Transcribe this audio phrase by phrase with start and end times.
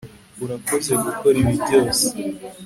[0.43, 2.05] Urakoze gukora ibi byose